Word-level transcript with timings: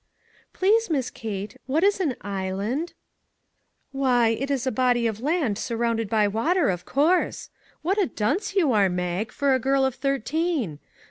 "Please, 0.53 0.89
Miss 0.89 1.11
Kate, 1.11 1.57
what 1.67 1.83
is 1.83 1.99
an 1.99 2.15
island?"" 2.21 2.93
Why, 3.91 4.29
it 4.29 4.49
is 4.49 4.65
a 4.65 4.71
body 4.71 5.05
of 5.05 5.21
land 5.21 5.59
surrounded 5.59 6.09
by 6.09 6.21
MAG 6.23 6.25
AND 6.25 6.33
MARGARET 6.33 6.47
water, 6.57 6.69
of 6.71 6.85
course. 6.85 7.51
What 7.83 8.01
a 8.01 8.07
dunce 8.07 8.55
you 8.55 8.71
are, 8.73 8.89
Mag, 8.89 9.31
for 9.31 9.53
a 9.53 9.59
girl 9.59 9.85
of 9.85 9.93
thirteen 9.93 10.79